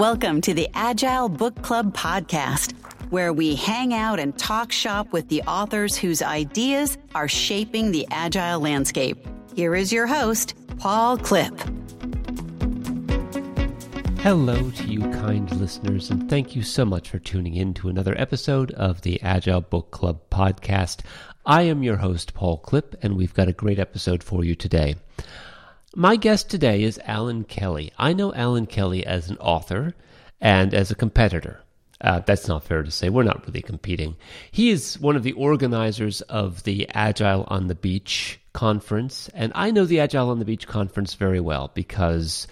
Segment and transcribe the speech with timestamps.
[0.00, 2.72] Welcome to the Agile Book Club podcast,
[3.10, 8.08] where we hang out and talk shop with the authors whose ideas are shaping the
[8.10, 9.18] Agile landscape.
[9.54, 11.54] Here is your host, Paul Klipp.
[14.20, 18.18] Hello to you, kind listeners, and thank you so much for tuning in to another
[18.18, 21.00] episode of the Agile Book Club podcast.
[21.44, 24.94] I am your host, Paul Klipp, and we've got a great episode for you today.
[25.96, 27.92] My guest today is Allan Kelly.
[27.98, 29.92] I know Allan Kelly as an author
[30.40, 31.62] and as a competitor.
[32.00, 33.08] Uh, that's not fair to say.
[33.08, 34.14] We're not really competing.
[34.52, 39.72] He is one of the organizers of the Agile on the Beach conference, and I
[39.72, 42.46] know the Agile on the Beach conference very well because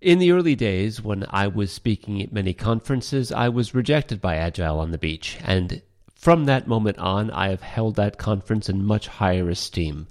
[0.00, 4.34] in the early days when I was speaking at many conferences, I was rejected by
[4.34, 5.82] Agile on the Beach, and
[6.16, 10.08] from that moment on, I have held that conference in much higher esteem.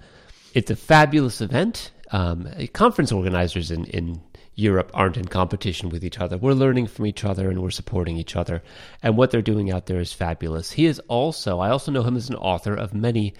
[0.54, 4.20] It's a fabulous event um, conference organizers in, in
[4.54, 6.36] Europe aren't in competition with each other.
[6.36, 8.62] We're learning from each other and we're supporting each other.
[9.02, 10.72] And what they're doing out there is fabulous.
[10.72, 13.34] He is also, I also know him as an author of many,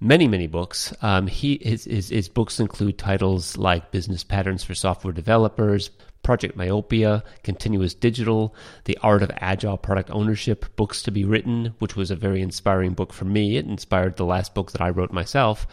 [0.00, 0.94] many, many books.
[1.02, 5.90] Um, he his, his, his books include titles like Business Patterns for Software Developers,
[6.22, 11.96] Project Myopia, Continuous Digital, The Art of Agile Product Ownership, Books to Be Written, which
[11.96, 13.56] was a very inspiring book for me.
[13.56, 15.66] It inspired the last book that I wrote myself.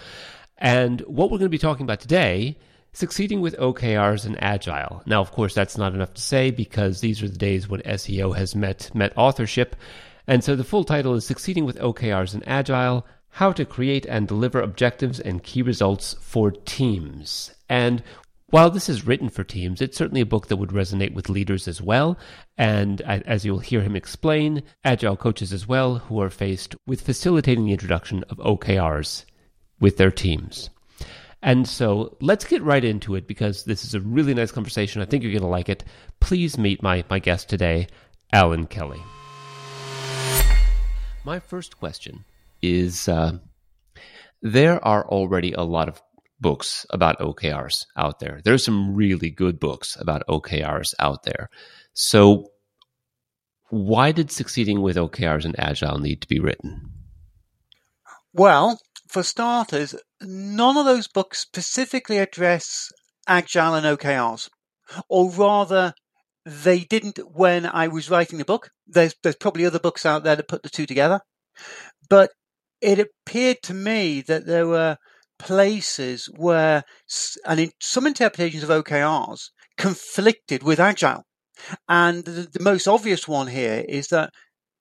[0.58, 2.58] And what we're going to be talking about today
[2.94, 5.04] succeeding with OKRs and agile.
[5.06, 8.36] Now, of course, that's not enough to say because these are the days when SEO
[8.36, 9.76] has met met authorship.
[10.26, 14.28] And so the full title is Succeeding with OKRs and Agile: How to Create and
[14.28, 17.54] Deliver Objectives and Key Results for Teams.
[17.70, 18.02] And
[18.50, 21.68] while this is written for teams, it's certainly a book that would resonate with leaders
[21.68, 22.18] as well.
[22.58, 27.66] And as you'll hear him explain, agile coaches as well who are faced with facilitating
[27.66, 29.26] the introduction of OKRs
[29.80, 30.70] with their teams.
[31.42, 35.02] And so let's get right into it because this is a really nice conversation.
[35.02, 35.84] I think you're going to like it.
[36.20, 37.88] Please meet my, my guest today,
[38.34, 39.02] Allan Kelly.
[41.24, 42.26] My first question
[42.62, 43.38] is uh,
[44.42, 46.02] there are already a lot of
[46.40, 48.42] books about OKRs out there.
[48.44, 51.50] There's some really good books about OKRs out there.
[51.94, 52.52] So,
[53.70, 56.92] why did succeeding with OKRs and Agile need to be written?
[58.34, 62.90] Well, for starters, none of those books specifically address
[63.28, 64.50] Agile and OKRs,
[65.10, 65.94] or rather,
[66.46, 68.70] they didn't when I was writing the book.
[68.86, 71.20] There's there's probably other books out there that put the two together,
[72.10, 72.32] but
[72.82, 74.98] it appeared to me that there were
[75.40, 76.84] places where,
[77.46, 81.24] and in some interpretations of OKRs conflicted with Agile.
[81.90, 84.32] And the, the most obvious one here is that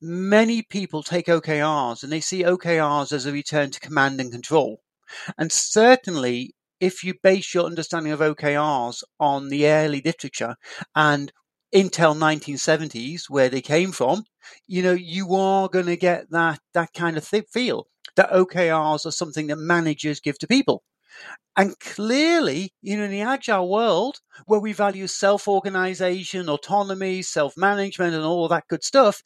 [0.01, 4.81] many people take OKRs and they see OKRs as a return to command and control.
[5.39, 10.57] And certainly, if you base your understanding of OKRs on the early literature
[10.95, 11.33] and
[11.75, 14.25] Intel 1970s, where they came from,
[14.67, 17.87] you know, you are going to get that, that kind of th- feel
[18.17, 20.83] that OKRs are something that managers give to people.
[21.57, 27.57] And clearly, you know, in the agile world where we value self organization, autonomy, self
[27.57, 29.23] management, and all that good stuff,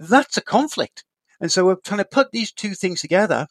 [0.00, 1.04] that's a conflict.
[1.40, 3.46] And so we're trying to put these two things together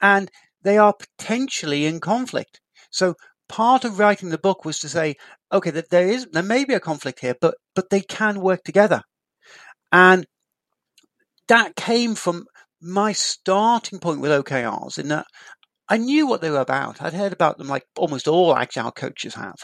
[0.00, 0.30] and
[0.62, 2.60] they are potentially in conflict.
[2.90, 3.14] So
[3.48, 5.16] part of writing the book was to say,
[5.52, 8.62] okay, that there is, there may be a conflict here, but, but they can work
[8.64, 9.02] together.
[9.92, 10.26] And
[11.48, 12.46] that came from
[12.80, 15.26] my starting point with OKRs in that
[15.88, 17.02] I knew what they were about.
[17.02, 19.56] I'd heard about them like almost all agile coaches have,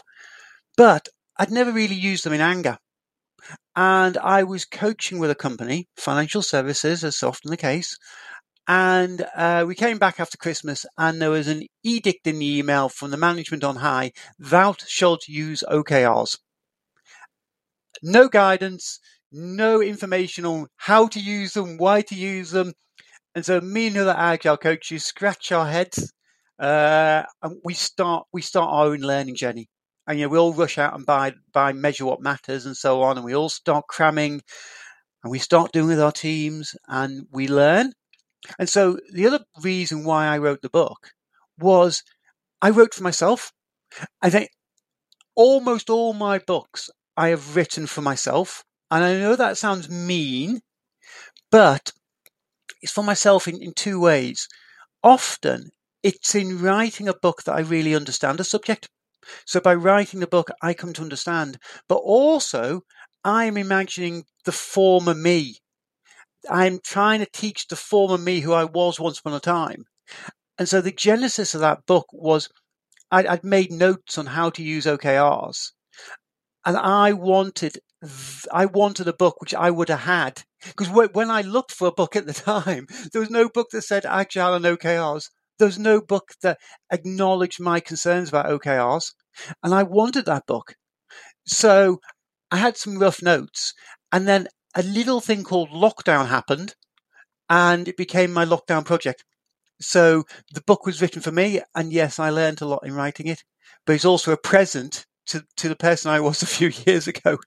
[0.75, 1.07] but
[1.37, 2.77] I'd never really used them in anger.
[3.75, 7.97] And I was coaching with a company, financial services, as often the case.
[8.67, 12.89] And uh, we came back after Christmas, and there was an edict in the email
[12.89, 16.37] from the management on high thou shalt use OKRs.
[18.03, 18.99] No guidance,
[19.31, 22.73] no information on how to use them, why to use them.
[23.35, 26.11] And so me and other agile coaches scratch our heads
[26.59, 29.67] uh, and we start we start our own learning journey
[30.07, 33.01] and you know we all rush out and buy buy measure what matters and so
[33.03, 34.41] on and we all start cramming
[35.23, 37.91] and we start doing with our teams and we learn.
[38.59, 41.09] And so the other reason why i wrote the book
[41.59, 42.03] was
[42.61, 43.51] i wrote for myself.
[44.21, 44.49] I think
[45.35, 50.61] almost all my books i have written for myself and i know that sounds mean
[51.51, 51.91] but
[52.81, 54.47] it's for myself in, in two ways.
[55.03, 55.69] Often
[56.03, 58.89] it's in writing a book that i really understand a subject
[59.45, 61.57] so by writing the book, I come to understand,
[61.87, 62.81] but also
[63.23, 65.57] I'm imagining the former me.
[66.49, 69.85] I'm trying to teach the former me who I was once upon a time.
[70.57, 72.49] And so the genesis of that book was
[73.11, 75.71] I'd, I'd made notes on how to use OKRs.
[76.65, 77.79] and I wanted
[78.51, 81.91] I wanted a book which I would have had because when I looked for a
[81.91, 85.29] book at the time, there was no book that said Agile and OKRs.
[85.57, 86.59] There was no book that
[86.91, 89.13] acknowledged my concerns about OKRs,
[89.63, 90.75] and I wanted that book.
[91.45, 91.99] So
[92.51, 93.73] I had some rough notes,
[94.11, 96.75] and then a little thing called lockdown happened,
[97.49, 99.23] and it became my lockdown project.
[99.79, 100.23] So
[100.53, 103.43] the book was written for me, and yes, I learned a lot in writing it,
[103.85, 107.37] but it's also a present to, to the person I was a few years ago.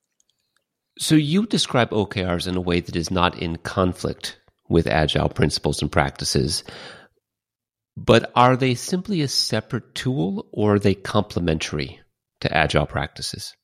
[0.99, 5.83] So you describe OKRs in a way that is not in conflict with agile principles
[5.83, 6.63] and practices.
[8.03, 12.01] But are they simply a separate tool or are they complementary
[12.41, 13.55] to agile practices?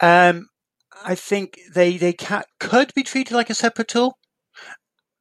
[0.00, 0.48] Um,
[1.04, 4.16] I think they they can, could be treated like a separate tool.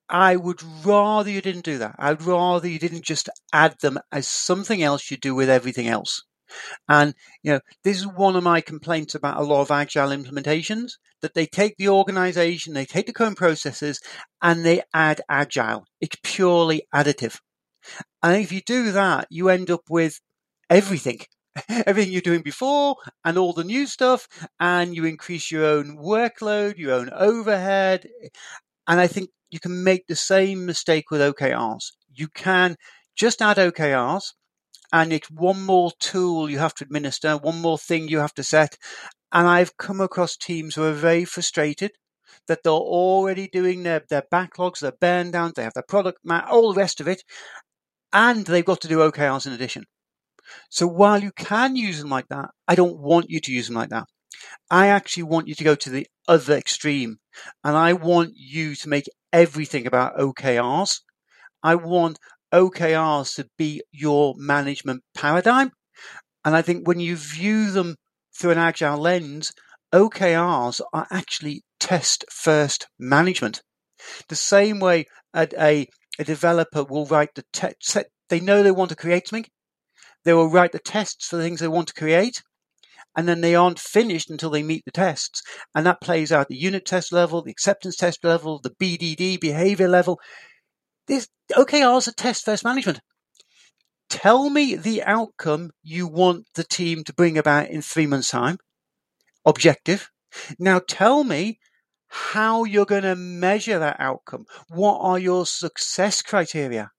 [0.08, 1.96] I would rather you didn't do that.
[2.00, 6.24] I'd rather you didn't just add them as something else you do with everything else.
[6.88, 7.14] And,
[7.44, 10.92] you know, this is one of my complaints about a lot of agile implementations
[11.22, 14.00] that they take the organization, they take the current processes
[14.42, 15.86] and they add agile.
[16.00, 17.40] It's purely additive.
[18.24, 20.20] And if you do that, you end up with
[20.70, 21.20] everything.
[21.70, 24.28] everything you're doing before and all the new stuff,
[24.60, 28.08] and you increase your own workload, your own overhead.
[28.88, 31.92] And I think you can make the same mistake with OKRs.
[32.14, 32.76] You can
[33.16, 34.34] just add OKRs
[34.92, 38.44] and it's one more tool you have to administer, one more thing you have to
[38.44, 38.78] set.
[39.32, 41.92] And I've come across teams who are very frustrated
[42.48, 46.48] that they're already doing their, their backlogs, their burn downs, they have their product map,
[46.50, 47.24] all the rest of it,
[48.16, 49.84] and they've got to do OKRs in addition.
[50.70, 53.76] So while you can use them like that, I don't want you to use them
[53.76, 54.06] like that.
[54.72, 57.18] I actually want you to go to the other extreme
[57.64, 61.02] and I want you to make everything about OKRs.
[61.62, 62.20] I want
[62.54, 65.72] OKRs to be your management paradigm.
[66.46, 67.96] And I think when you view them
[68.38, 69.52] through an agile lens,
[69.94, 73.62] OKRs are actually test first management.
[74.30, 75.88] The same way at a,
[76.20, 77.98] a developer will write the test,
[78.30, 79.50] they know they want to create something.
[80.24, 82.42] They will write the tests for the things they want to create.
[83.16, 85.42] And then they aren't finished until they meet the tests.
[85.74, 89.88] And that plays out the unit test level, the acceptance test level, the BDD behavior
[89.88, 90.20] level.
[91.08, 93.00] This OKRs are test first management.
[94.10, 98.58] Tell me the outcome you want the team to bring about in three months' time.
[99.46, 100.10] Objective.
[100.60, 101.60] Now tell me
[102.16, 104.46] how you're going to measure that outcome.
[104.70, 106.92] What are your success criteria?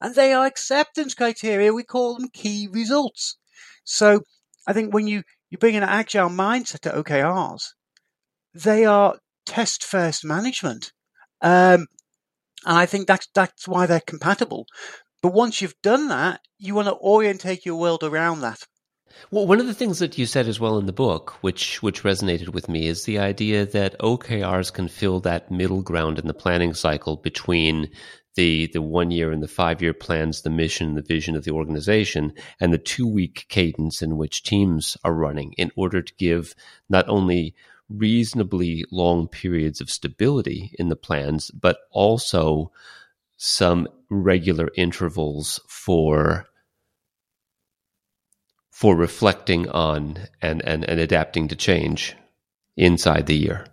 [0.00, 1.74] And they are acceptance criteria.
[1.74, 3.36] We call them key results.
[3.84, 4.22] So
[4.66, 7.64] I think when you, you bring an agile mindset to OKRs,
[8.54, 10.92] they are test first management.
[11.42, 11.86] Um,
[12.64, 14.64] and I think that's, that's why they're compatible.
[15.20, 18.62] But once you've done that, you want to orientate your world around that.
[19.30, 22.02] Well, one of the things that you said as well in the book, which which
[22.02, 26.34] resonated with me, is the idea that OKRs can fill that middle ground in the
[26.34, 27.90] planning cycle between
[28.34, 31.50] the the one year and the five year plans, the mission, the vision of the
[31.50, 36.54] organization, and the two week cadence in which teams are running, in order to give
[36.88, 37.54] not only
[37.88, 42.72] reasonably long periods of stability in the plans, but also
[43.36, 46.46] some regular intervals for
[48.82, 52.16] for reflecting on and, and, and adapting to change
[52.76, 53.64] inside the year.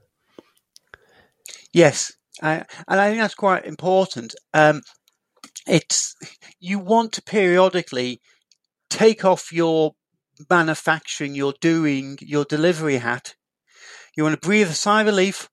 [1.73, 4.35] Yes, I, and I think that's quite important.
[4.53, 4.83] Um,
[5.65, 6.15] it's
[6.59, 8.21] you want to periodically
[8.91, 9.93] take off your
[10.47, 13.33] manufacturing, your doing, your delivery hat,
[14.15, 15.49] you want to breathe a sigh of relief,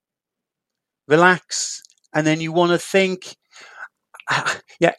[1.08, 1.80] relax,
[2.12, 3.36] and then you want to think,
[4.80, 4.92] yeah,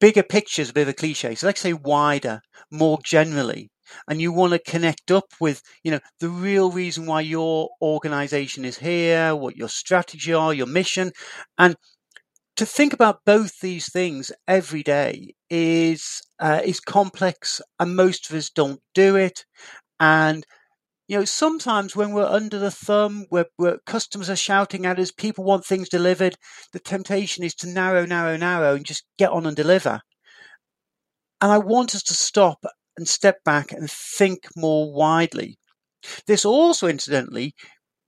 [0.00, 1.34] bigger pictures, a bit of a cliche.
[1.34, 2.40] So let's say wider,
[2.70, 3.72] more generally.
[4.08, 8.64] And you want to connect up with, you know, the real reason why your organization
[8.64, 11.12] is here, what your strategy are, your mission.
[11.58, 11.76] And
[12.56, 18.36] to think about both these things every day is uh, is complex, and most of
[18.36, 19.44] us don't do it.
[20.00, 20.46] And
[21.08, 25.12] you know, sometimes when we're under the thumb, where, where, customers are shouting at us,
[25.12, 26.36] people want things delivered,
[26.72, 30.00] the temptation is to narrow, narrow, narrow and just get on and deliver.
[31.40, 32.64] And I want us to stop
[32.96, 35.58] and step back and think more widely.
[36.26, 37.54] This also, incidentally,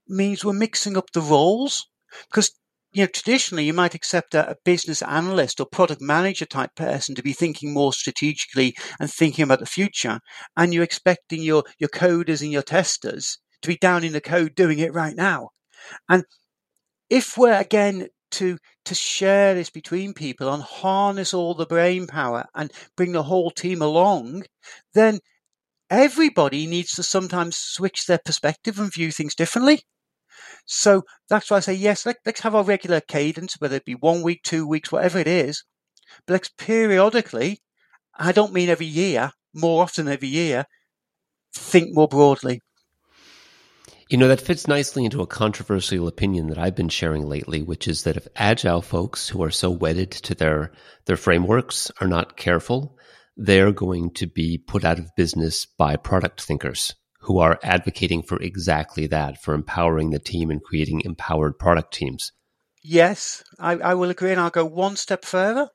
[0.07, 1.87] means we're mixing up the roles
[2.28, 2.52] because
[2.92, 7.14] you know, traditionally you might accept a, a, business analyst or product manager type person
[7.14, 10.21] to be thinking more strategically and thinking about the future.
[10.57, 14.54] And you're expecting your, your coders and your testers to be down in the code
[14.54, 15.50] doing it right now.
[16.09, 16.25] And
[17.11, 22.44] if we're again to, to share this between people and harness all the brain power
[22.54, 24.44] and bring the whole team along,
[24.94, 25.20] then
[25.90, 29.80] everybody needs to sometimes switch their perspective and view things differently.
[30.66, 33.94] So that's why I say, yes, let, us have our regular cadence, whether it be
[33.94, 35.64] one week, two weeks, whatever it is.
[36.26, 37.61] But let's periodically,
[38.18, 40.66] I don't mean every year, more often every year,
[41.54, 42.61] think more broadly.
[44.10, 47.86] You know, that fits nicely into a controversial opinion that I've been sharing lately, which
[47.86, 50.72] is that if agile folks who are so wedded to their,
[51.04, 52.96] their frameworks are not careful,
[53.36, 58.40] they're going to be put out of business by product thinkers who are advocating for
[58.40, 62.32] exactly that, for empowering the team and creating empowered product teams.
[62.82, 65.68] Yes, I, I will agree, and I'll go one step further.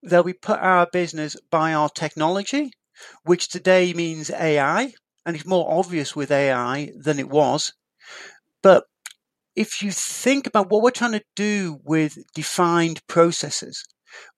[0.00, 2.70] They'll be put out of business by our technology,
[3.24, 4.92] which today means AI,
[5.26, 7.72] and it's more obvious with AI than it was.
[8.62, 8.84] But
[9.56, 13.84] if you think about what we're trying to do with defined processes,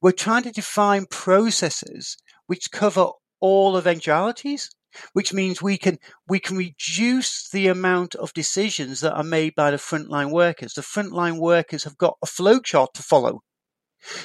[0.01, 3.09] we're trying to define processes which cover
[3.41, 4.71] all eventualities,
[5.13, 5.99] which means we can
[6.29, 10.75] we can reduce the amount of decisions that are made by the frontline workers.
[10.75, 13.41] The frontline workers have got a flowchart to follow.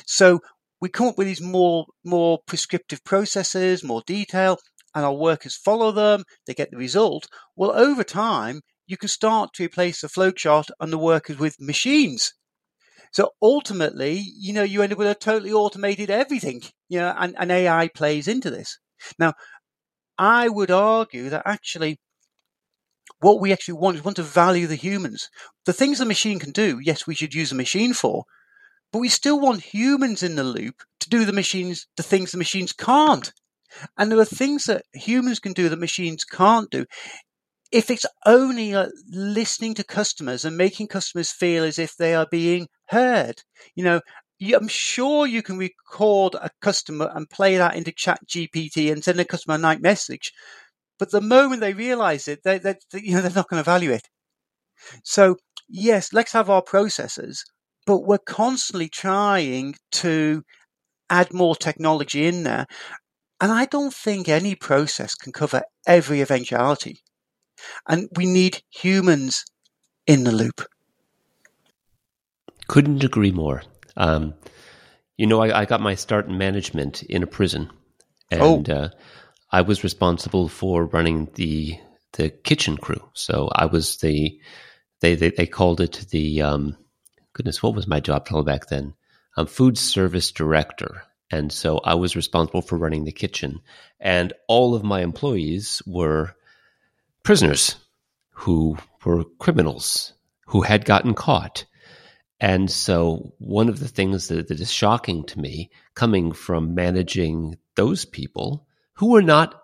[0.05, 0.39] So
[0.81, 4.57] we come up with these more more prescriptive processes, more detail,
[4.93, 7.27] and our workers follow them, they get the result.
[7.55, 12.33] Well, over time, you can start to replace the flowchart and the workers with machines.
[13.11, 17.35] So ultimately, you know, you end up with a totally automated everything, you know, and,
[17.37, 18.79] and AI plays into this.
[19.19, 19.33] Now,
[20.17, 21.99] I would argue that actually
[23.19, 25.29] what we actually want is want to value the humans.
[25.65, 28.25] The things the machine can do, yes, we should use a machine for,
[28.91, 32.37] but we still want humans in the loop to do the machines, the things the
[32.37, 33.31] machines can't.
[33.97, 36.85] And there are things that humans can do that machines can't do
[37.71, 42.27] if it's only uh, listening to customers and making customers feel as if they are
[42.29, 43.41] being heard,
[43.75, 44.01] you know,
[44.55, 49.19] I'm sure you can record a customer and play that into Chat GPT and send
[49.19, 50.31] a customer a night message,
[50.99, 53.91] but the moment they realize it, they, they, you know, they're not going to value
[53.91, 54.07] it.
[55.03, 57.43] So yes, let's have our processes,
[57.85, 60.43] but we're constantly trying to
[61.09, 62.67] add more technology in there.
[63.41, 67.01] And I don't think any process can cover every eventuality.
[67.87, 69.45] And we need humans
[70.05, 70.65] in the loop.
[72.67, 73.63] Couldn't agree more.
[73.95, 74.33] Um,
[75.17, 77.71] you know, I, I, got my start in management in a prison,
[78.29, 78.73] and oh.
[78.73, 78.89] uh,
[79.51, 81.79] I was responsible for running the
[82.13, 83.09] the kitchen crew.
[83.13, 84.39] So I was the
[85.01, 86.77] they they, they called it the um,
[87.33, 88.93] goodness, what was my job title back then?
[89.37, 91.03] Um, food service director.
[91.29, 93.59] And so I was responsible for running the kitchen,
[93.99, 96.35] and all of my employees were
[97.27, 97.75] prisoners
[98.29, 100.13] who were criminals
[100.45, 101.65] who had gotten caught.
[102.39, 107.57] And so, one of the things that, that is shocking to me, coming from managing
[107.75, 109.61] those people who were not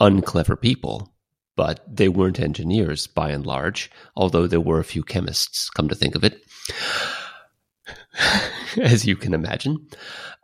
[0.00, 1.12] unclever people,
[1.56, 5.94] but they weren't engineers by and large, although there were a few chemists, come to
[5.94, 6.42] think of it,
[8.80, 9.88] as you can imagine,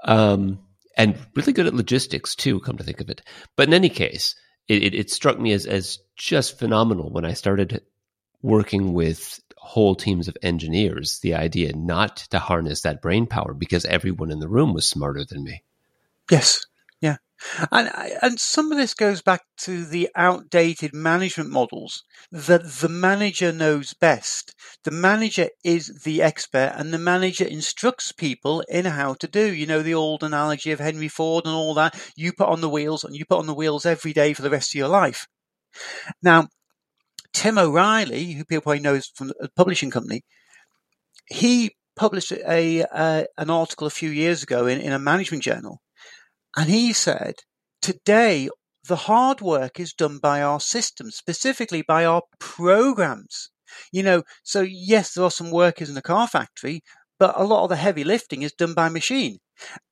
[0.04, 0.58] um,
[0.94, 3.22] and really good at logistics too, come to think of it.
[3.56, 4.34] But in any case,
[4.68, 7.82] it, it, it struck me as as just phenomenal when I started
[8.42, 11.18] working with whole teams of engineers.
[11.20, 15.24] The idea not to harness that brain power because everyone in the room was smarter
[15.24, 15.62] than me.
[16.30, 16.64] Yes,
[17.70, 17.90] and,
[18.22, 22.02] and some of this goes back to the outdated management models
[22.32, 24.54] that the manager knows best.
[24.84, 29.54] The manager is the expert and the manager instructs people in how to do.
[29.54, 31.98] You know, the old analogy of Henry Ford and all that.
[32.16, 34.50] You put on the wheels and you put on the wheels every day for the
[34.50, 35.26] rest of your life.
[36.22, 36.48] Now,
[37.32, 40.22] Tim O'Reilly, who people probably knows from the publishing company,
[41.26, 42.84] he published a,
[43.36, 45.80] an article a few years ago in, in a management journal
[46.58, 47.34] and he said,
[47.80, 48.48] today,
[48.88, 53.50] the hard work is done by our systems, specifically by our programs.
[53.92, 56.80] You know, so yes, there are some workers in the car factory,
[57.16, 59.38] but a lot of the heavy lifting is done by machine.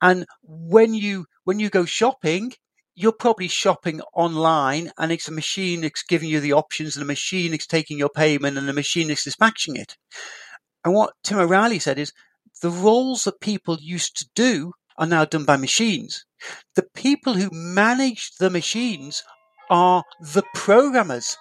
[0.02, 2.52] And when you, when you go shopping,
[2.96, 7.06] you're probably shopping online and it's a machine that's giving you the options and a
[7.06, 9.94] machine that's taking your payment and the machine is dispatching it.
[10.85, 12.12] And what Tim O'Reilly said is
[12.61, 16.24] the roles that people used to do are now done by machines.
[16.74, 19.22] The people who manage the machines
[19.70, 21.36] are the programmers.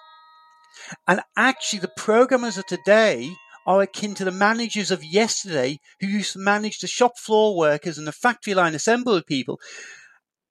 [1.07, 3.31] And actually, the programmers of today
[3.65, 7.97] are akin to the managers of yesterday who used to manage the shop floor workers
[7.97, 9.59] and the factory line assembly people,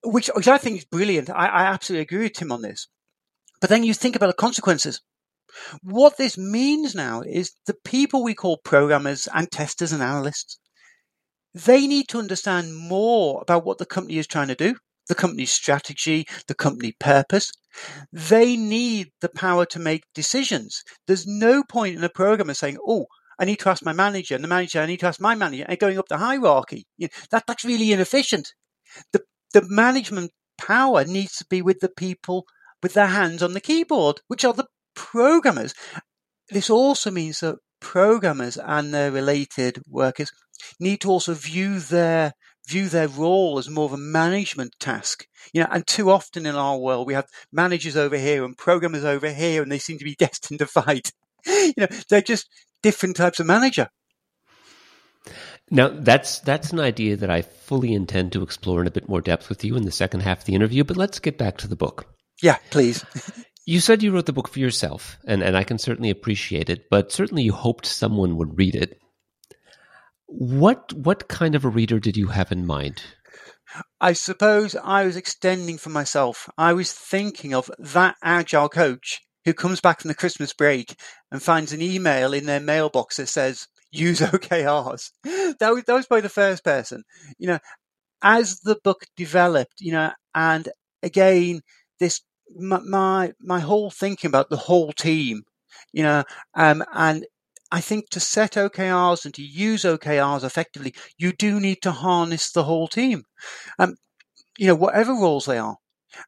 [0.03, 1.31] which, which I think is brilliant.
[1.31, 2.89] I, I absolutely agree with Tim on this.
[3.61, 5.01] But then you think about the consequences.
[5.83, 10.59] What this means now is the people we call programmers and testers and analysts,
[11.55, 14.77] they need to understand more about what the company is trying to do.
[15.09, 17.53] the company's strategy, the company purpose.
[18.13, 20.83] They need the power to make decisions.
[21.07, 23.07] There's no point in a programmer saying, oh,
[23.39, 25.65] I need to ask my manager, and the manager, I need to ask my manager,
[25.69, 26.87] and going up the hierarchy.
[26.97, 28.55] You know, that, that's really inefficient.
[29.13, 32.45] The, the management power needs to be with the people
[32.81, 35.75] with their hands on the keyboard, which are the programmers.
[36.51, 40.31] This also means that programmers and their related workers
[40.79, 42.35] need to also view their
[42.67, 45.27] view their role as more of a management task.
[45.53, 49.05] You know, and too often in our world we have managers over here and programmers
[49.05, 51.13] over here, and they seem to be destined to fight.
[51.47, 52.49] you know, they're just
[52.83, 53.89] different types of manager.
[55.71, 59.21] Now that's that's an idea that I fully intend to explore in a bit more
[59.21, 60.85] depth with you in the second half of the interview.
[60.85, 62.07] But let's get back to the book.
[62.43, 63.05] Yeah, please.
[63.67, 66.91] you said you wrote the book for yourself, and, and I can certainly appreciate it,
[66.91, 69.01] but certainly you hoped someone would read it.
[70.27, 73.03] What what kind of a reader did you have in mind?
[74.01, 76.49] I suppose I was extending for myself.
[76.57, 80.97] I was thinking of that agile coach who comes back from the Christmas break
[81.31, 85.11] and finds an email in their mailbox that says, use OKRs.
[85.25, 87.05] That was, that was probably the first person.
[87.39, 87.59] You know,
[88.23, 90.69] as the book developed, you know, and
[91.03, 91.61] again,
[92.01, 92.23] this,
[92.57, 95.43] my, my, my whole thinking about the whole team,
[95.93, 97.27] you know, um, and
[97.75, 102.53] I think to set OKRs and to use OKRs effectively, you do need to harness
[102.53, 103.25] the whole team,
[103.81, 103.97] um,
[104.57, 105.79] you know, whatever roles they are.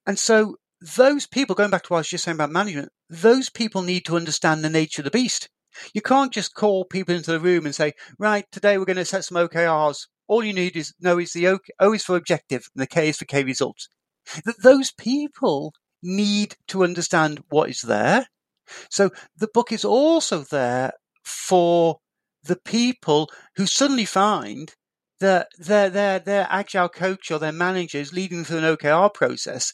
[0.05, 0.57] And so
[0.97, 4.05] those people, going back to what I was just saying about management, those people need
[4.07, 5.49] to understand the nature of the beast.
[5.95, 9.05] You can't just call people into the room and say, right, today we're going to
[9.05, 10.09] set some OKRs.
[10.27, 13.11] All you need is know is the O, o is for objective and the K
[13.11, 13.89] is for K results.
[14.45, 18.27] That those people need to understand what is there.
[18.91, 20.91] So the book is also there
[21.27, 21.99] for
[22.45, 24.75] the people who suddenly find
[25.21, 29.73] that their their their agile coach or their manager is leading through an OKR process,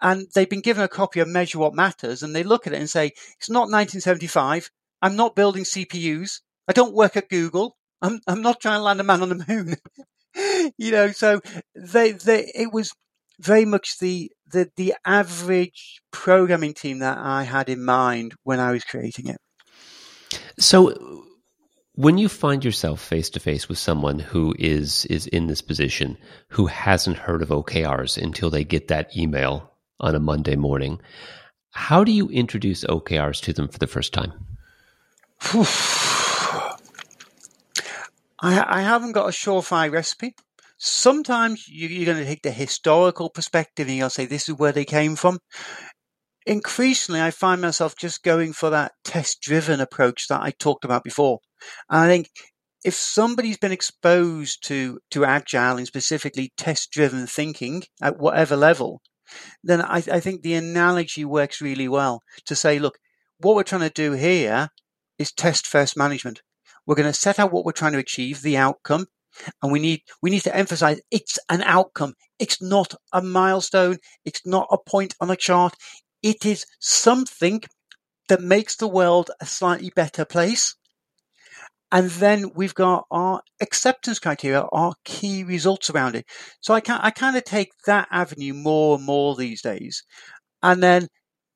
[0.00, 2.78] and they've been given a copy of Measure What Matters, and they look at it
[2.78, 4.70] and say, "It's not 1975.
[5.02, 6.40] I'm not building CPUs.
[6.68, 7.76] I don't work at Google.
[8.00, 9.76] I'm I'm not trying to land a man on the moon."
[10.78, 11.40] you know, so
[11.74, 12.92] they they it was
[13.40, 18.72] very much the the the average programming team that I had in mind when I
[18.72, 19.38] was creating it.
[20.58, 21.24] So
[21.94, 26.18] when you find yourself face to face with someone who is is in this position
[26.48, 31.00] who hasn't heard of OKRs until they get that email on a Monday morning,
[31.70, 34.32] how do you introduce OKRs to them for the first time?
[38.40, 40.34] I, I haven't got a surefire recipe.
[40.76, 44.72] Sometimes you, you're going to take the historical perspective and you'll say this is where
[44.72, 45.38] they came from
[46.46, 51.04] increasingly I find myself just going for that test driven approach that I talked about
[51.04, 51.40] before.
[51.88, 52.28] And I think
[52.84, 59.00] if somebody's been exposed to, to agile and specifically test driven thinking at whatever level,
[59.62, 62.98] then I, I think the analogy works really well to say, look,
[63.38, 64.68] what we're trying to do here
[65.18, 66.42] is test first management.
[66.86, 69.06] We're going to set out what we're trying to achieve, the outcome,
[69.62, 72.14] and we need we need to emphasize it's an outcome.
[72.38, 73.98] It's not a milestone.
[74.24, 75.74] It's not a point on a chart.
[76.24, 77.62] It is something
[78.28, 80.74] that makes the world a slightly better place.
[81.92, 86.24] And then we've got our acceptance criteria, our key results around it.
[86.62, 90.02] So I can I kind of take that avenue more and more these days.
[90.62, 91.08] And then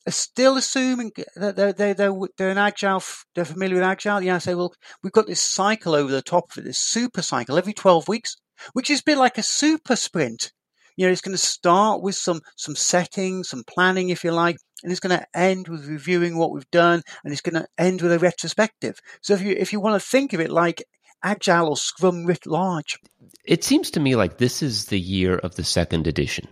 [0.08, 3.02] still assuming that they're, they're, they're, they're an agile,
[3.34, 4.20] they're familiar with agile.
[4.20, 7.22] Yeah, I say, well, we've got this cycle over the top of it, this super
[7.22, 8.36] cycle every 12 weeks,
[8.74, 10.52] which is a bit like a super sprint
[10.98, 14.56] you know, it's going to start with some some settings, some planning, if you like,
[14.82, 18.02] and it's going to end with reviewing what we've done, and it's going to end
[18.02, 18.98] with a retrospective.
[19.22, 20.82] So if you if you want to think of it like
[21.22, 22.98] agile or scrum writ large,
[23.44, 26.48] it seems to me like this is the year of the second edition.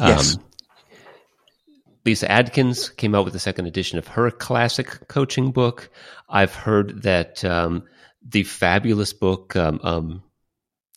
[0.00, 0.34] Yes.
[0.34, 0.44] Um,
[2.04, 5.88] Lyssa Adkins came out with the second edition of her classic coaching book.
[6.28, 7.84] I've heard that um,
[8.26, 10.22] the fabulous book, um, um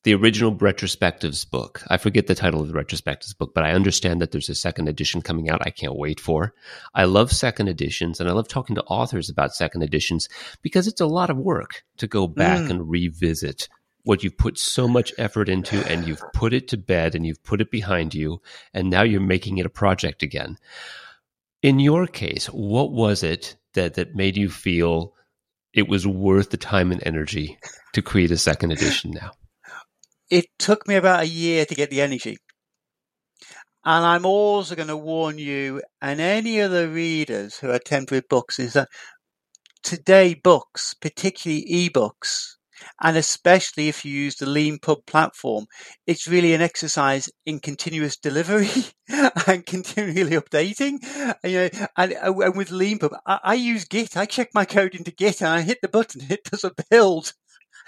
[0.04, 1.84] the original retrospectives book.
[1.88, 4.88] I forget the title of the retrospectives book, but I understand that there's a second
[4.88, 5.62] edition coming out.
[5.66, 6.54] I can't wait for.
[6.94, 10.28] I love second editions and I love talking to authors about second editions
[10.62, 12.70] because it's a lot of work to go back mm.
[12.72, 13.70] and revisit
[14.04, 17.44] what you've put so much effort into and you've put it to bed and you've
[17.44, 18.42] put it behind you
[18.74, 20.58] and now you're making it a project again.
[21.62, 25.14] In your case, what was it that that made you feel
[25.74, 27.60] it was worth the time and energy
[27.94, 29.32] to create a second edition now?
[30.32, 32.38] It took me about a year to get the energy.
[33.86, 38.60] And I'm also going to warn you and any other readers who attempt with books
[38.60, 38.90] is that
[39.84, 42.56] today books, particularly ebooks,
[43.02, 45.66] And especially if you use the Leanpub platform,
[46.08, 48.70] it's really an exercise in continuous delivery
[49.48, 51.00] and continually updating.
[51.44, 54.18] You know, and, uh, and with Leanpub, I, I use Git.
[54.18, 56.22] I check my code into Git and I hit the button.
[56.30, 57.34] It does a build.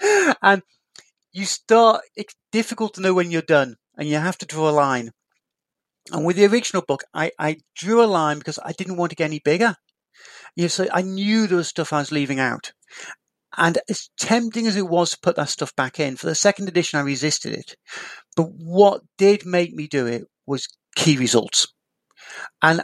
[0.42, 0.62] And
[1.34, 4.72] you start, it's difficult to know when you're done and you have to draw a
[4.72, 5.10] line.
[6.12, 9.16] And with the original book, I, I drew a line because I didn't want to
[9.16, 9.74] get any bigger.
[10.54, 12.72] You know, so I knew there was stuff I was leaving out.
[13.56, 16.68] And as tempting as it was to put that stuff back in, for the second
[16.68, 17.74] edition, I resisted it.
[18.36, 21.66] But what did make me do it was key results.
[22.62, 22.82] And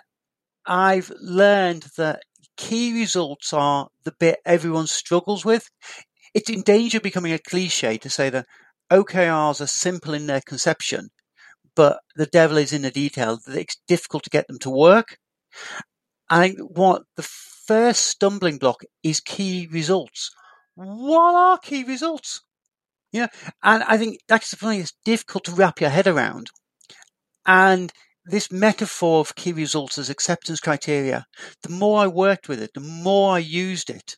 [0.66, 2.22] I've learned that
[2.56, 5.70] key results are the bit everyone struggles with.
[6.34, 8.46] It's in danger of becoming a cliche to say that
[8.90, 11.08] OKRs are simple in their conception,
[11.74, 13.38] but the devil is in the detail.
[13.48, 15.16] It's difficult to get them to work.
[16.28, 20.30] I think what the first stumbling block is key results.
[20.74, 22.42] What are key results?
[23.12, 23.28] You know,
[23.62, 26.48] and I think that's the thing it's difficult to wrap your head around.
[27.46, 27.92] And
[28.24, 31.24] this metaphor of key results as acceptance criteria,
[31.62, 34.16] the more I worked with it, the more I used it,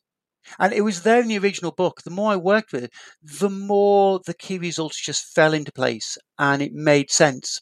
[0.58, 2.02] and it was there in the original book.
[2.02, 6.18] The more I worked with it, the more the key results just fell into place
[6.38, 7.60] and it made sense.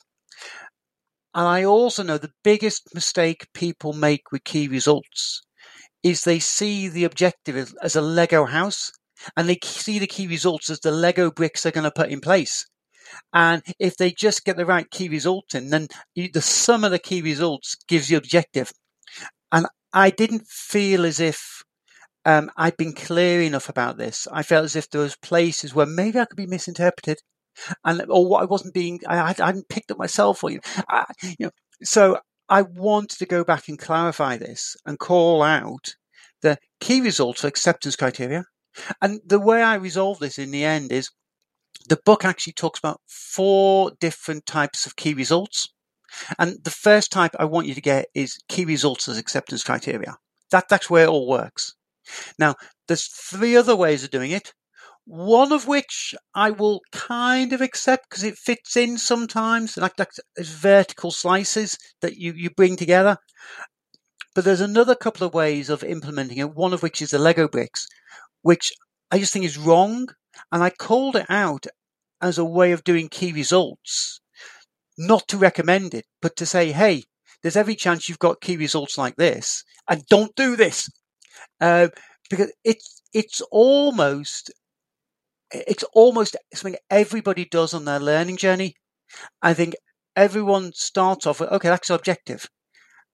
[1.35, 5.43] And I also know the biggest mistake people make with key results
[6.03, 8.90] is they see the objective as a Lego house
[9.37, 12.21] and they see the key results as the Lego bricks they're going to put in
[12.21, 12.64] place.
[13.33, 16.99] And if they just get the right key result in, then the sum of the
[16.99, 18.73] key results gives the objective.
[19.53, 21.62] And I didn't feel as if
[22.31, 24.27] um, I'd been clear enough about this.
[24.31, 27.19] I felt as if there was places where maybe I could be misinterpreted,
[27.85, 31.05] and or what I wasn't being, I, I hadn't picked up myself, or you I,
[31.38, 31.51] you know,
[31.83, 35.95] so I wanted to go back and clarify this and call out
[36.43, 38.45] the key results for acceptance criteria.
[39.01, 41.11] And the way I resolve this in the end is
[41.88, 45.69] the book actually talks about four different types of key results.
[46.38, 50.16] And the first type I want you to get is key results as acceptance criteria.
[50.51, 51.75] That, that's where it all works.
[52.38, 52.55] Now,
[52.88, 54.53] there's three other ways of doing it.
[55.07, 60.11] One of which I will kind of accept because it fits in sometimes, like, like
[60.38, 63.16] vertical slices that you, you bring together.
[64.35, 67.49] But there's another couple of ways of implementing it, one of which is the Lego
[67.49, 67.87] bricks,
[68.42, 68.73] which
[69.11, 70.09] I just think is wrong.
[70.53, 71.66] And I called it out
[72.20, 74.20] as a way of doing key results,
[74.99, 77.05] not to recommend it, but to say, hey,
[77.42, 80.88] there's every chance you've got key results like this, and don't do this.
[81.61, 81.88] Uh,
[82.29, 84.53] because it's it's almost
[85.53, 88.74] it's almost something everybody does on their learning journey.
[89.42, 89.74] I think
[90.16, 92.48] everyone starts off with okay, that's objective,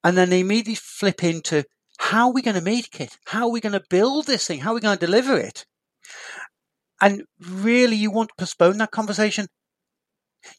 [0.05, 1.65] and then they immediately flip into
[1.99, 3.17] how are we going to make it?
[3.27, 4.61] How are we going to build this thing?
[4.61, 5.65] How are we going to deliver it?
[7.01, 9.47] And really, you want to postpone that conversation.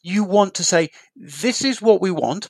[0.02, 2.48] You want to say, this is what we want.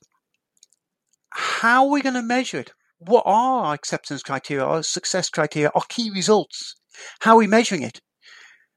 [1.31, 2.73] How are we going to measure it?
[2.99, 6.75] What are our acceptance criteria, our success criteria, our key results?
[7.21, 8.01] How are we measuring it?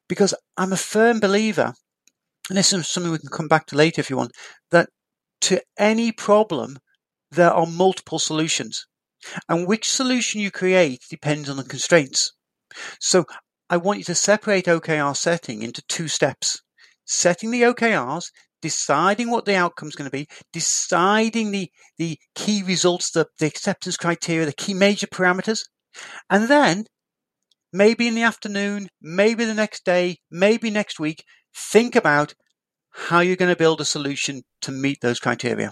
[0.07, 1.73] Because I'm a firm believer,
[2.49, 4.31] and this is something we can come back to later if you want,
[4.71, 4.89] that
[5.41, 6.77] to any problem,
[7.31, 8.85] there are multiple solutions.
[9.47, 12.33] And which solution you create depends on the constraints.
[12.99, 13.25] So
[13.69, 16.61] I want you to separate OKR setting into two steps.
[17.05, 18.31] Setting the OKRs,
[18.61, 23.47] deciding what the outcome is going to be, deciding the, the key results, the, the
[23.47, 25.61] acceptance criteria, the key major parameters.
[26.29, 26.85] And then
[27.73, 31.23] maybe in the afternoon, maybe the next day, maybe next week,
[31.55, 32.33] think about
[32.91, 35.71] how you're going to build a solution to meet those criteria.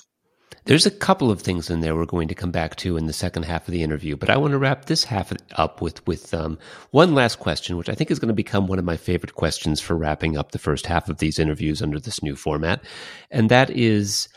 [0.65, 3.13] There's a couple of things in there we're going to come back to in the
[3.13, 6.33] second half of the interview, but I want to wrap this half up with with
[6.33, 6.59] um,
[6.91, 9.79] one last question, which I think is going to become one of my favorite questions
[9.79, 12.83] for wrapping up the first half of these interviews under this new format,
[13.31, 14.27] and that is: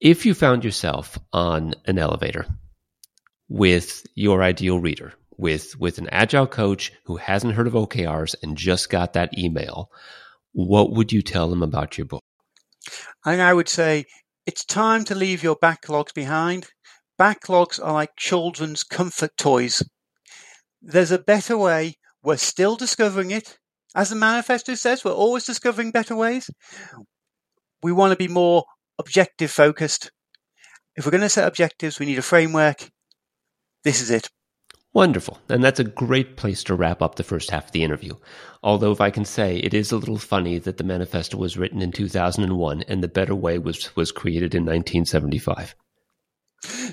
[0.00, 2.46] if you found yourself on an elevator
[3.48, 8.56] with your ideal reader, with with an agile coach who hasn't heard of OKRs and
[8.56, 9.90] just got that email,
[10.52, 12.22] what would you tell them about your book?
[13.24, 14.06] And I would say
[14.46, 16.66] it's time to leave your backlogs behind.
[17.20, 19.82] Backlogs are like children's comfort toys.
[20.80, 21.94] There's a better way.
[22.22, 23.58] We're still discovering it.
[23.94, 26.50] As the manifesto says, we're always discovering better ways.
[27.82, 28.64] We want to be more
[28.98, 30.10] objective focused.
[30.96, 32.88] If we're going to set objectives, we need a framework.
[33.84, 34.28] This is it.
[34.94, 35.38] Wonderful.
[35.48, 38.14] And that's a great place to wrap up the first half of the interview.
[38.62, 41.80] Although, if I can say, it is a little funny that the manifesto was written
[41.80, 45.74] in 2001 and the Better Way was, was created in 1975.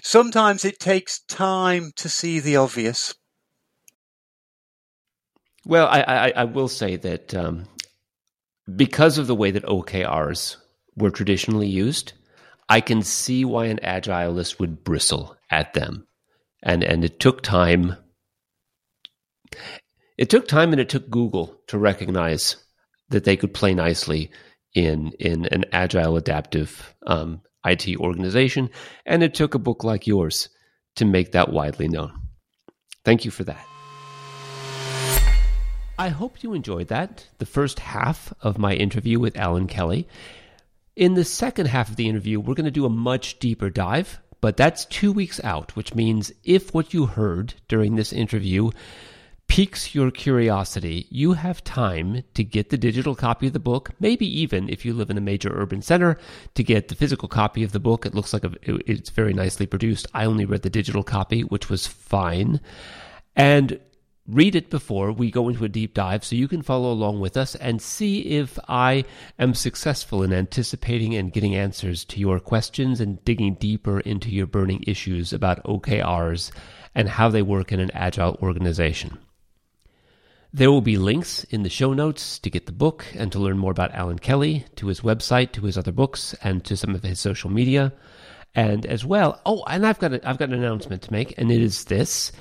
[0.02, 3.14] Sometimes it takes time to see the obvious.
[5.66, 7.66] Well, I, I, I will say that um,
[8.76, 10.56] because of the way that OKRs
[10.96, 12.14] were traditionally used,
[12.70, 16.08] I can see why an agilist would bristle at them.
[16.64, 17.96] And and it took time.
[20.18, 22.58] It took time and it took Google to recognize
[23.10, 24.32] that they could play nicely
[24.74, 28.70] in in an agile adaptive um, IT organization.
[29.06, 30.50] And it took a book like yours
[30.96, 32.14] to make that widely known.
[33.06, 33.66] Thank you for that.
[35.98, 40.08] I hope you enjoyed that, the first half of my interview with Allan Kelly.
[40.96, 44.22] In the second half of the interview, we're going to do a much deeper dive,
[44.42, 48.72] but that's two weeks out, which means if what you heard during this interview
[49.48, 53.90] piques your curiosity, you have time to get the digital copy of the book.
[54.00, 56.18] Maybe even if you live in a major urban center,
[56.54, 58.06] to get the physical copy of the book.
[58.06, 60.06] It looks like a, it's very nicely produced.
[60.14, 62.62] I only read the digital copy, which was fine.
[63.36, 63.80] And
[64.30, 67.36] read it before we go into a deep dive so you can follow along with
[67.36, 69.06] us and see if I
[69.40, 74.48] am successful in anticipating and getting answers to your questions and digging deeper into your
[74.48, 76.52] burning issues about OKRs
[76.94, 79.18] and how they work in an agile organization.
[80.52, 83.60] There will be links in the show notes to get the book and to learn
[83.60, 87.04] more about Allan Kelly, to his website, to his other books, and to some of
[87.04, 87.94] his social media.
[88.56, 91.52] And as well, oh, and I've got a, I've got an announcement to make, and
[91.52, 92.32] it is this: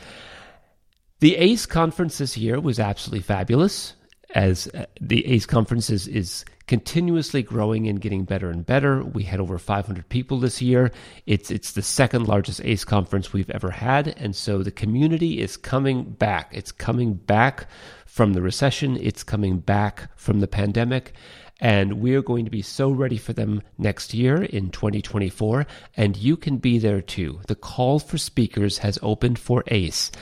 [1.21, 3.95] the ACE conference this year was absolutely fabulous.
[4.35, 9.03] As uh, the ACE conference is, is continuously growing and getting better and better.
[9.03, 10.93] We had over 500 people this year.
[11.27, 15.57] It's it's the second largest ACE conference we've ever had, and so the community is
[15.57, 16.51] coming back.
[16.53, 17.67] It's coming back
[18.05, 21.15] from the recession, it's coming back from the pandemic.
[21.61, 25.67] And we're going to be so ready for them next year in 2024.
[25.97, 27.41] And you can be there too.
[27.49, 30.13] The call for speakers has opened for ACE.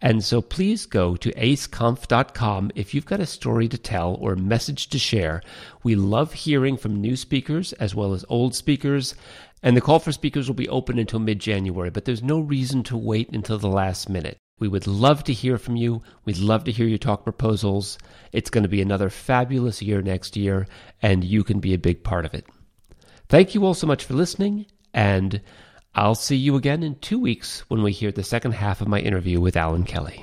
[0.00, 4.38] And so please go to aceconf.com if you've got a story to tell or a
[4.38, 5.42] message to share.
[5.82, 9.14] We love hearing from new speakers as well as old speakers.
[9.62, 12.82] And the call for speakers will be open until mid January, but there's no reason
[12.84, 14.38] to wait until the last minute.
[14.58, 16.00] We would love to hear from you.
[16.24, 17.98] We'd love to hear your talk proposals.
[18.32, 20.66] It's going to be another fabulous year next year,
[21.02, 22.46] and you can be a big part of it.
[23.28, 24.64] Thank you all so much for listening,
[24.94, 25.42] and
[25.94, 29.00] I'll see you again in two weeks when we hear the second half of my
[29.00, 30.14] interview with Allan Kelly.